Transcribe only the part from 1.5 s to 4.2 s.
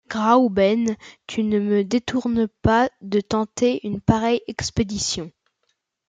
me détournes pas de tenter une